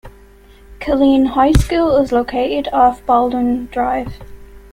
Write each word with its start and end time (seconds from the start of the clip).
Kaleen 0.79 1.27
High 1.27 1.51
School 1.51 1.95
is 1.97 2.11
located 2.11 2.67
off 2.73 3.05
Baldwin 3.05 3.67
drive. 3.67 4.11